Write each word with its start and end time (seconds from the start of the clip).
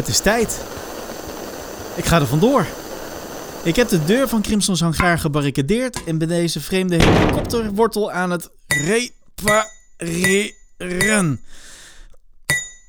Het 0.00 0.08
is 0.08 0.18
tijd. 0.18 0.60
Ik 1.94 2.04
ga 2.04 2.20
er 2.20 2.26
vandoor. 2.26 2.66
Ik 3.62 3.76
heb 3.76 3.88
de 3.88 4.04
deur 4.04 4.28
van 4.28 4.42
Crimson's 4.42 4.80
hangaar 4.80 5.18
gebarricadeerd 5.18 6.04
en 6.04 6.18
ben 6.18 6.28
deze 6.28 6.60
vreemde 6.60 7.02
helikopterwortel 7.02 8.12
aan 8.12 8.30
het 8.30 8.50
repareren. 8.66 9.44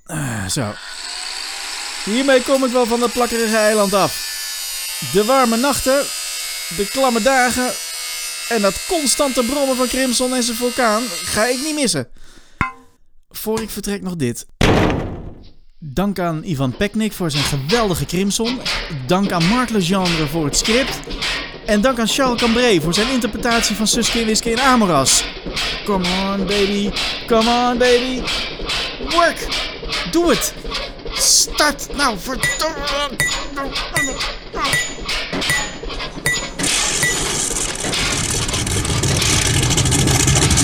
Ah, 0.05 0.47
zo. 0.47 0.74
Hiermee 2.05 2.42
kom 2.42 2.66
ik 2.66 2.71
wel 2.71 2.86
van 2.86 3.00
dat 3.00 3.14
plakkerige 3.14 3.57
eiland 3.57 3.93
af. 3.93 4.30
De 5.14 5.25
warme 5.25 5.57
nachten, 5.57 6.04
de 6.78 6.88
klamme 6.91 7.21
dagen 7.21 7.71
en 8.50 8.62
dat 8.62 8.86
constante 8.87 9.43
brommen 9.43 9.75
van 9.75 9.87
Crimson 9.87 10.34
en 10.34 10.43
zijn 10.43 10.57
vulkaan 10.57 11.04
ga 11.07 11.46
ik 11.46 11.62
niet 11.64 11.75
missen. 11.75 12.07
Voor 13.29 13.62
ik 13.62 13.70
vertrek 13.70 14.01
nog 14.01 14.15
dit. 14.15 14.46
Dank 15.84 16.20
aan 16.20 16.44
Ivan 16.44 16.76
Peknik 16.78 17.14
voor 17.14 17.32
zijn 17.32 17.44
geweldige 17.44 18.06
Crimson. 18.06 18.60
Dank 19.08 19.32
aan 19.32 19.44
Marc 19.46 19.70
Legendre 19.70 20.28
voor 20.28 20.46
het 20.46 20.57
script. 20.57 21.00
En 21.66 21.82
dank 21.82 22.00
aan 22.00 22.07
Charles 22.07 22.42
Cambrai 22.42 22.82
voor 22.82 22.94
zijn 22.94 23.10
interpretatie 23.10 23.76
van 23.76 23.88
Suske 23.88 24.26
Wiske 24.26 24.52
in 24.52 24.60
Amoras. 24.60 25.26
Come 25.86 26.06
on 26.06 26.46
baby, 26.46 26.92
come 27.28 27.70
on 27.71 27.78
baby. 27.78 28.21
Work! 29.10 29.48
Doe 30.12 30.30
het! 30.30 30.54
Start! 31.14 31.88
Nou, 31.96 32.18
verdomme! 32.20 32.76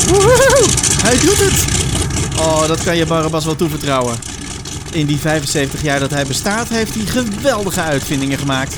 Woehoe! 0.07 0.65
Hij 1.01 1.19
doet 1.19 1.37
het! 1.37 1.65
Oh, 2.39 2.67
dat 2.67 2.83
kan 2.83 2.97
je 2.97 3.05
Barabbas 3.05 3.45
wel 3.45 3.55
toevertrouwen. 3.55 4.26
In 4.91 5.05
die 5.05 5.17
75 5.17 5.81
jaar 5.81 5.99
dat 5.99 6.11
hij 6.11 6.25
bestaat, 6.25 6.69
heeft 6.69 6.93
hij 6.93 7.05
geweldige 7.05 7.81
uitvindingen 7.81 8.37
gemaakt. 8.37 8.75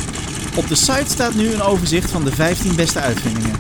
Op 0.56 0.68
de 0.68 0.76
site 0.76 1.06
staat 1.10 1.34
nu 1.34 1.54
een 1.54 1.62
overzicht 1.62 2.12
van 2.12 2.24
de 2.24 2.32
15 2.32 2.76
beste 2.76 3.00
uitvindingen. 3.00 3.56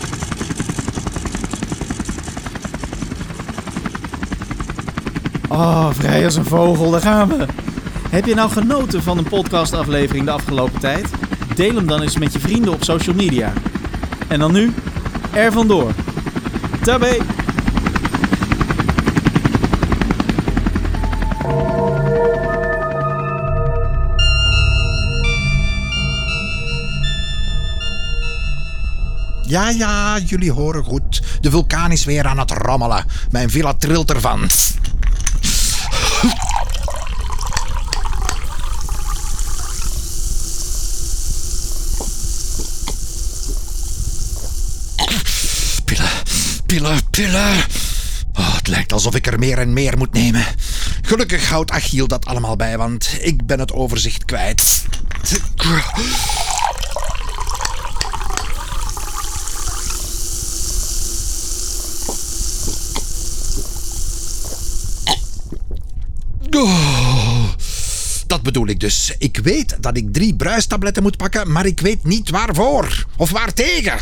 Oh, 5.47 5.89
vrij 5.92 6.25
als 6.25 6.36
een 6.36 6.45
vogel, 6.45 6.92
daar 6.92 7.02
gaan 7.02 7.27
we. 7.27 7.45
Heb 8.09 8.25
je 8.25 8.36
nou 8.36 8.52
genoten 8.52 9.03
van 9.03 9.17
een 9.17 9.30
podcastaflevering 9.30 10.25
de 10.25 10.31
afgelopen 10.31 10.80
tijd? 10.80 11.09
Deel 11.55 11.75
hem 11.75 11.88
dan 11.88 12.02
eens 12.02 12.17
met 12.17 12.33
je 12.33 12.39
vrienden 12.39 12.73
op 12.73 12.83
social 12.83 13.16
media. 13.16 13.53
En 14.27 14.39
dan 14.39 14.52
nu, 14.52 14.73
er 15.33 15.52
vandoor. 15.52 15.92
Tabé! 16.81 17.17
Ja, 29.50 29.69
ja, 29.69 30.19
jullie 30.25 30.52
horen 30.52 30.83
goed. 30.83 31.22
De 31.42 31.52
vulkaan 31.52 31.92
is 31.92 32.05
weer 32.05 32.25
aan 32.25 32.39
het 32.39 32.52
rammelen. 32.52 33.05
Mijn 33.30 33.50
villa 33.50 33.73
trilt 33.73 34.11
ervan. 34.11 34.50
Pillen, 45.86 46.09
pillen, 46.66 47.09
pillen. 47.09 47.58
Oh, 48.33 48.55
het 48.55 48.67
lijkt 48.67 48.94
alsof 48.94 49.16
ik 49.16 49.27
er 49.27 49.39
meer 49.39 49.58
en 49.58 49.73
meer 49.73 49.97
moet 49.97 50.14
nemen. 50.14 50.45
Gelukkig 51.02 51.50
houdt 51.50 51.71
Achiel 51.71 52.08
dat 52.08 52.26
allemaal 52.26 52.55
bij, 52.55 52.77
want 52.77 53.17
ik 53.21 53.45
ben 53.45 53.59
het 53.59 53.71
overzicht 53.71 54.26
kwijt. 54.26 54.86
Oh, 66.55 67.43
dat 68.27 68.42
bedoel 68.42 68.67
ik 68.67 68.80
dus. 68.80 69.15
Ik 69.17 69.37
weet 69.37 69.77
dat 69.80 69.98
ik 69.98 70.14
drie 70.14 70.36
bruistabletten 70.36 71.04
moet 71.04 71.17
pakken, 71.17 71.52
maar 71.52 71.65
ik 71.65 71.80
weet 71.80 72.04
niet 72.04 72.30
waarvoor 72.30 73.05
of 73.17 73.30
waartegen. 73.30 73.99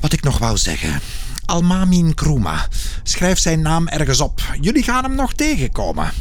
Wat 0.00 0.12
ik 0.12 0.22
nog 0.22 0.38
wou 0.38 0.56
zeggen. 0.56 1.00
Almamin 1.46 2.14
Kruma. 2.14 2.68
Schrijf 3.02 3.38
zijn 3.38 3.60
naam 3.60 3.88
ergens 3.88 4.20
op. 4.20 4.40
Jullie 4.60 4.82
gaan 4.82 5.04
hem 5.04 5.14
nog 5.14 5.32
tegenkomen. 5.32 6.12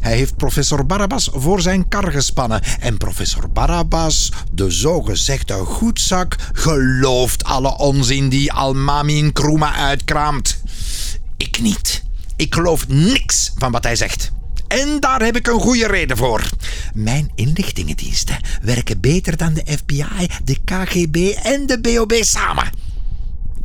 Hij 0.00 0.16
heeft 0.16 0.36
professor 0.36 0.86
Barabbas 0.86 1.28
voor 1.32 1.60
zijn 1.60 1.88
kar 1.88 2.12
gespannen. 2.12 2.62
En 2.80 2.96
professor 2.96 3.50
Barabbas, 3.50 4.32
de 4.52 4.70
zogezegde 4.70 5.54
goedzak, 5.54 6.36
gelooft 6.52 7.44
alle 7.44 7.76
onzin 7.76 8.28
die 8.28 8.52
Almamin 8.52 9.32
Kruma 9.32 9.74
uitkraamt. 9.74 10.62
Ik 11.36 11.60
niet. 11.60 12.02
Ik 12.36 12.54
geloof 12.54 12.88
niks 12.88 13.52
van 13.56 13.72
wat 13.72 13.84
hij 13.84 13.96
zegt. 13.96 14.32
En 14.68 15.00
daar 15.00 15.22
heb 15.22 15.36
ik 15.36 15.46
een 15.46 15.60
goede 15.60 15.86
reden 15.86 16.16
voor. 16.16 16.48
Mijn 16.94 17.30
inlichtingendiensten 17.34 18.40
werken 18.62 19.00
beter 19.00 19.36
dan 19.36 19.54
de 19.54 19.64
FBI, 19.76 20.28
de 20.44 20.56
KGB 20.64 21.16
en 21.42 21.66
de 21.66 21.80
BOB 21.80 22.12
samen. 22.20 22.70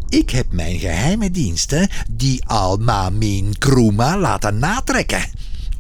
Ik 0.09 0.29
heb 0.29 0.46
mijn 0.52 0.79
geheime 0.79 1.31
diensten 1.31 1.90
die 2.12 2.46
Almamin 2.46 3.56
Kruma 3.57 4.17
laten 4.17 4.59
natrekken 4.59 5.23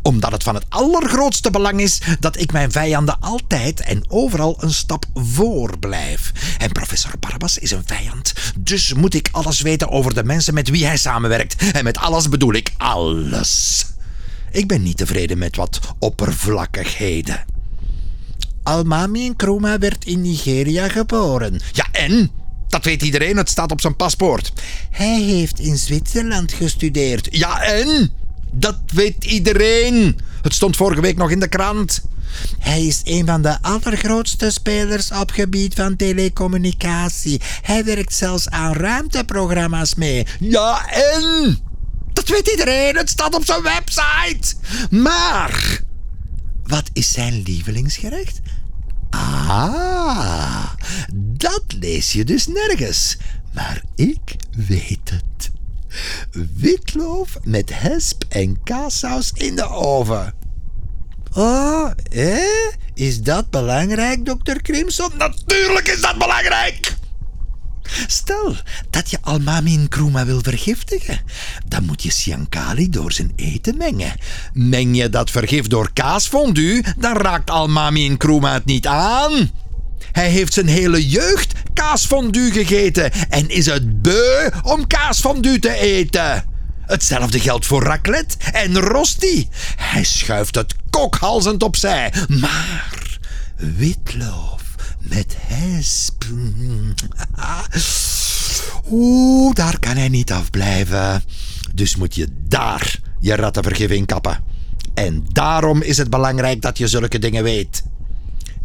omdat 0.05 0.31
het 0.31 0.43
van 0.43 0.55
het 0.55 0.65
allergrootste 0.69 1.51
belang 1.51 1.79
is 1.79 2.01
dat 2.19 2.39
ik 2.39 2.51
mijn 2.51 2.71
vijanden 2.71 3.19
altijd 3.19 3.81
en 3.81 4.03
overal 4.07 4.57
een 4.59 4.73
stap 4.73 5.05
voor 5.13 5.79
blijf. 5.79 6.31
En 6.57 6.71
professor 6.71 7.11
Barbas 7.19 7.57
is 7.57 7.71
een 7.71 7.83
vijand, 7.85 8.33
dus 8.57 8.93
moet 8.93 9.13
ik 9.13 9.29
alles 9.31 9.61
weten 9.61 9.89
over 9.89 10.13
de 10.13 10.23
mensen 10.23 10.53
met 10.53 10.69
wie 10.69 10.85
hij 10.85 10.97
samenwerkt. 10.97 11.71
En 11.71 11.83
met 11.83 11.97
alles 11.97 12.29
bedoel 12.29 12.53
ik 12.53 12.73
alles. 12.77 13.85
Ik 14.51 14.67
ben 14.67 14.83
niet 14.83 14.97
tevreden 14.97 15.37
met 15.37 15.55
wat 15.55 15.79
oppervlakkigheden. 15.99 17.45
Almami 18.63 19.29
Nkrumah 19.29 19.79
werd 19.79 20.05
in 20.05 20.21
Nigeria 20.21 20.89
geboren. 20.89 21.61
Ja, 21.71 21.85
en? 21.91 22.31
Dat 22.67 22.83
weet 22.85 23.01
iedereen, 23.01 23.37
het 23.37 23.49
staat 23.49 23.71
op 23.71 23.81
zijn 23.81 23.95
paspoort. 23.95 24.53
Hij 24.91 25.21
heeft 25.21 25.59
in 25.59 25.77
Zwitserland 25.77 26.53
gestudeerd. 26.53 27.27
Ja, 27.31 27.61
en? 27.61 28.11
Dat 28.57 28.77
weet 28.93 29.23
iedereen. 29.23 30.19
Het 30.41 30.53
stond 30.53 30.75
vorige 30.75 31.01
week 31.01 31.17
nog 31.17 31.31
in 31.31 31.39
de 31.39 31.47
krant. 31.47 32.01
Hij 32.59 32.85
is 32.85 33.01
een 33.03 33.25
van 33.25 33.41
de 33.41 33.61
allergrootste 33.61 34.51
spelers 34.51 35.11
op 35.11 35.31
gebied 35.31 35.73
van 35.73 35.95
telecommunicatie. 35.95 37.41
Hij 37.61 37.83
werkt 37.83 38.13
zelfs 38.13 38.49
aan 38.49 38.73
ruimteprogramma's 38.73 39.95
mee. 39.95 40.25
Ja, 40.39 40.89
en? 40.89 41.59
Dat 42.13 42.27
weet 42.27 42.47
iedereen. 42.47 42.95
Het 42.95 43.09
staat 43.09 43.35
op 43.35 43.45
zijn 43.45 43.61
website. 43.61 44.55
Maar, 44.89 45.81
wat 46.63 46.89
is 46.93 47.11
zijn 47.11 47.41
lievelingsgerecht? 47.41 48.39
Ah, 49.09 50.69
dat 51.15 51.63
lees 51.79 52.11
je 52.11 52.23
dus 52.23 52.47
nergens. 52.47 53.17
Maar 53.53 53.83
ik 53.95 54.35
weet 54.67 55.09
het. 55.09 55.51
Witloof 56.55 57.37
met 57.43 57.79
hesp 57.79 58.23
en 58.29 58.63
kaassaus 58.63 59.31
in 59.35 59.55
de 59.55 59.69
oven. 59.69 60.33
Oh, 61.33 61.91
eh? 62.11 62.37
Is 62.93 63.21
dat 63.21 63.49
belangrijk, 63.49 64.25
dokter 64.25 64.61
Crimson? 64.61 65.11
Natuurlijk 65.17 65.87
is 65.87 66.01
dat 66.01 66.17
belangrijk! 66.17 66.95
Stel 68.07 68.55
dat 68.89 69.09
je 69.09 69.17
Almamin 69.21 69.87
Kruma 69.89 70.25
wil 70.25 70.39
vergiftigen, 70.41 71.19
dan 71.67 71.85
moet 71.85 72.03
je 72.03 72.11
Siankali 72.11 72.89
door 72.89 73.11
zijn 73.11 73.31
eten 73.35 73.77
mengen. 73.77 74.13
Meng 74.53 74.97
je 74.97 75.09
dat 75.09 75.29
vergif 75.31 75.67
door 75.67 75.93
kaasfondue, 75.93 76.83
dan 76.97 77.17
raakt 77.17 77.49
Almamin 77.49 78.17
Kruma 78.17 78.53
het 78.53 78.65
niet 78.65 78.87
aan. 78.87 79.51
Hij 80.11 80.29
heeft 80.29 80.53
zijn 80.53 80.67
hele 80.67 81.07
jeugd 81.07 81.53
kaasfondue 81.73 82.51
gegeten 82.51 83.11
en 83.29 83.49
is 83.49 83.65
het 83.65 84.01
beu 84.01 84.49
om 84.63 84.87
kaasfondue 84.87 85.59
te 85.59 85.73
eten. 85.73 86.43
Hetzelfde 86.81 87.39
geldt 87.39 87.65
voor 87.65 87.83
raclette 87.83 88.37
en 88.51 88.79
rosti. 88.79 89.49
Hij 89.75 90.03
schuift 90.03 90.55
het 90.55 90.75
kokhalzend 90.89 91.63
opzij. 91.63 92.13
Maar 92.27 93.19
witloof 93.55 94.61
met 94.99 95.35
hesp. 95.39 96.23
Oeh, 98.91 99.53
daar 99.53 99.79
kan 99.79 99.97
hij 99.97 100.09
niet 100.09 100.31
afblijven. 100.31 101.23
Dus 101.73 101.95
moet 101.95 102.15
je 102.15 102.27
daar 102.47 102.99
je 103.19 103.35
rattenvergif 103.35 103.89
in 103.89 104.05
kappen. 104.05 104.43
En 104.93 105.25
daarom 105.31 105.81
is 105.81 105.97
het 105.97 106.09
belangrijk 106.09 106.61
dat 106.61 106.77
je 106.77 106.87
zulke 106.87 107.19
dingen 107.19 107.43
weet. 107.43 107.83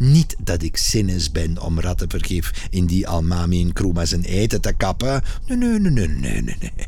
Niet 0.01 0.35
dat 0.43 0.63
ik 0.63 0.77
zinnes 0.77 1.31
ben 1.31 1.57
om 1.61 1.79
rattenvergif 1.79 2.67
in 2.69 2.85
die 2.85 3.07
Almami 3.07 3.61
en 3.61 3.73
Kruma 3.73 4.05
zijn 4.05 4.23
eten 4.23 4.61
te 4.61 4.73
kappen. 4.73 5.21
Nee, 5.47 5.57
nee, 5.57 5.79
nee, 5.79 6.07
nee, 6.07 6.41
nee, 6.41 6.55
nee. 6.59 6.87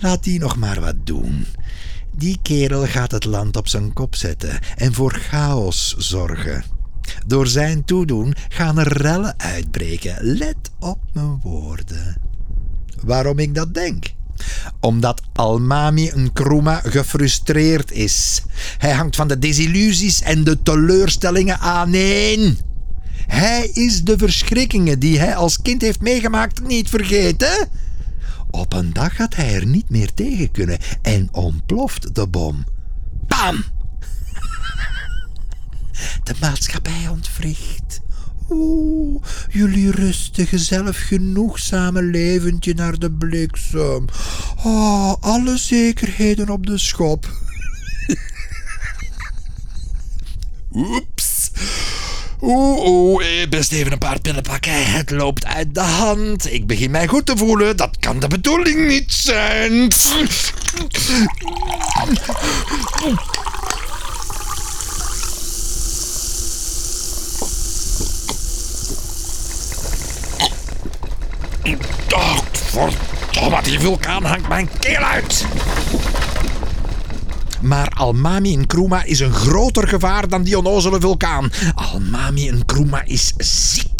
Laat 0.00 0.24
die 0.24 0.38
nog 0.38 0.56
maar 0.56 0.80
wat 0.80 0.94
doen. 1.04 1.46
Die 2.16 2.38
kerel 2.42 2.86
gaat 2.86 3.10
het 3.10 3.24
land 3.24 3.56
op 3.56 3.68
zijn 3.68 3.92
kop 3.92 4.14
zetten 4.14 4.58
en 4.76 4.94
voor 4.94 5.12
chaos 5.12 5.94
zorgen. 5.98 6.64
Door 7.26 7.46
zijn 7.46 7.84
toedoen 7.84 8.34
gaan 8.48 8.78
er 8.78 8.92
rellen 8.92 9.38
uitbreken. 9.38 10.16
Let 10.20 10.70
op 10.78 10.98
mijn 11.12 11.40
woorden. 11.42 12.16
Waarom 13.02 13.38
ik 13.38 13.54
dat 13.54 13.74
denk? 13.74 14.06
Omdat 14.80 15.22
Almami 15.32 16.10
Nkrumah 16.14 16.84
gefrustreerd 16.84 17.92
is. 17.92 18.42
Hij 18.78 18.92
hangt 18.92 19.16
van 19.16 19.28
de 19.28 19.38
desillusies 19.38 20.22
en 20.22 20.44
de 20.44 20.62
teleurstellingen 20.62 21.58
aaneen. 21.58 22.58
Hij 23.26 23.70
is 23.72 24.02
de 24.02 24.18
verschrikkingen 24.18 24.98
die 24.98 25.18
hij 25.18 25.36
als 25.36 25.62
kind 25.62 25.82
heeft 25.82 26.00
meegemaakt 26.00 26.66
niet 26.66 26.88
vergeten. 26.88 27.68
Op 28.50 28.72
een 28.72 28.92
dag 28.92 29.16
gaat 29.16 29.36
hij 29.36 29.54
er 29.54 29.66
niet 29.66 29.90
meer 29.90 30.14
tegen 30.14 30.50
kunnen 30.50 30.78
en 31.02 31.28
ontploft 31.32 32.14
de 32.14 32.26
bom. 32.26 32.64
Bam! 33.26 33.64
De 36.24 36.34
maatschappij 36.40 37.08
ontwricht. 37.08 38.00
Oeh, 38.50 39.22
jullie 39.48 39.90
rustige, 39.90 40.58
zelfgenoegzame 40.58 42.02
leventje 42.02 42.74
naar 42.74 42.98
de 42.98 43.10
bliksem. 43.10 44.04
Oh, 44.64 45.12
alle 45.20 45.58
zekerheden 45.58 46.48
op 46.48 46.66
de 46.66 46.78
schop. 46.78 47.26
Oeps. 50.72 51.50
Oeh, 52.40 52.86
oeh, 52.86 53.42
eh, 53.42 53.48
best 53.48 53.72
even 53.72 53.92
een 53.92 53.98
paar 53.98 54.20
pillen 54.20 54.42
pakken. 54.42 54.92
Het 54.92 55.10
loopt 55.10 55.46
uit 55.46 55.74
de 55.74 55.80
hand. 55.80 56.52
Ik 56.52 56.66
begin 56.66 56.90
mij 56.90 57.06
goed 57.06 57.26
te 57.26 57.36
voelen. 57.36 57.76
Dat 57.76 57.96
kan 57.98 58.20
de 58.20 58.28
bedoeling 58.28 58.88
niet 58.88 59.12
zijn. 59.12 59.92
Oh, 72.12 72.50
verdomme, 72.70 73.62
die 73.62 73.80
vulkaan 73.80 74.24
hangt 74.24 74.48
mijn 74.48 74.68
keel 74.78 75.02
uit. 75.02 75.46
Maar 77.60 77.88
Almami 77.88 78.56
Nkrumah 78.56 79.06
is 79.06 79.20
een 79.20 79.32
groter 79.32 79.88
gevaar 79.88 80.28
dan 80.28 80.42
die 80.42 80.58
onnozele 80.58 81.00
vulkaan. 81.00 81.52
Almami 81.74 82.50
Nkrumah 82.50 83.02
is 83.04 83.32
ziek. 83.36 83.99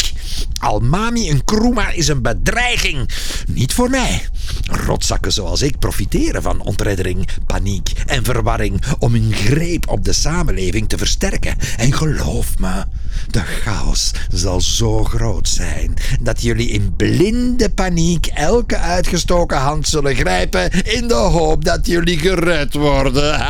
Almami 0.59 1.31
Nkrumah 1.31 1.95
is 1.95 2.07
een 2.07 2.21
bedreiging. 2.21 3.09
Niet 3.47 3.73
voor 3.73 3.89
mij. 3.89 4.21
Rotzakken 4.63 5.31
zoals 5.31 5.61
ik 5.61 5.79
profiteren 5.79 6.41
van 6.41 6.61
ontreddering, 6.61 7.27
paniek 7.45 7.91
en 8.05 8.23
verwarring 8.23 8.83
om 8.99 9.13
hun 9.13 9.33
greep 9.33 9.89
op 9.89 10.03
de 10.03 10.13
samenleving 10.13 10.89
te 10.89 10.97
versterken. 10.97 11.55
En 11.77 11.93
geloof 11.93 12.59
me, 12.59 12.83
de 13.29 13.39
chaos 13.39 14.11
zal 14.31 14.61
zo 14.61 15.03
groot 15.03 15.47
zijn 15.47 15.93
dat 16.21 16.41
jullie 16.41 16.69
in 16.69 16.95
blinde 16.95 17.69
paniek 17.69 18.25
elke 18.25 18.77
uitgestoken 18.77 19.57
hand 19.57 19.87
zullen 19.87 20.15
grijpen 20.15 20.71
in 20.71 21.07
de 21.07 21.13
hoop 21.13 21.65
dat 21.65 21.87
jullie 21.87 22.17
gered 22.17 22.73
worden. 22.73 23.39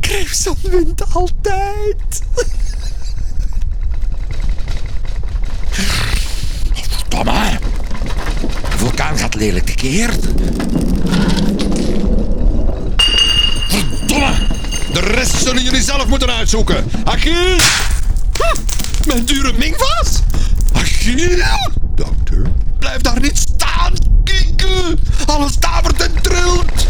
Crimson 0.00 0.56
wint 0.62 1.14
altijd. 1.14 2.22
Verdomme. 6.72 7.58
De 8.70 8.78
vulkaan 8.78 9.18
gaat 9.18 9.27
lelijk. 9.38 9.74
Verdomme. 13.68 14.34
De 14.92 15.00
rest 15.00 15.42
zullen 15.42 15.62
jullie 15.62 15.82
zelf 15.82 16.06
moeten 16.06 16.30
uitzoeken. 16.30 16.90
Achille! 17.04 17.60
Mijn 19.06 19.24
dure 19.24 19.52
mingvaas! 19.52 20.22
Achille! 20.72 21.70
Dokter? 21.94 22.42
Blijf 22.78 23.00
daar 23.00 23.20
niet 23.20 23.38
staan! 23.38 23.92
Kieken! 24.24 24.98
Alles 25.26 25.58
davert 25.58 26.02
en 26.02 26.12
trilt! 26.22 26.86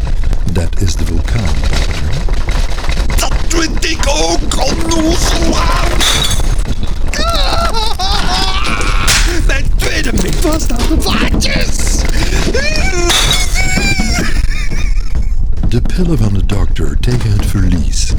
Dat 0.53 0.81
is 0.81 0.95
de 0.95 1.05
vulkaan, 1.05 1.55
dokter. 1.61 1.97
Dat 3.17 3.33
vind 3.49 3.85
ik 3.85 4.07
ook, 4.07 4.67
onnozelaar! 4.67 5.97
Mijn 9.47 9.71
tweede 9.77 10.13
mingvaas 10.23 10.63
staat 10.63 10.91
op 10.91 11.03
vaatjes! 11.03 11.78
De 15.69 15.83
pillen 15.83 16.19
van 16.19 16.33
de 16.35 16.47
dokter 16.47 16.97
tegen 17.01 17.31
het 17.31 17.47
verlies 17.47 18.13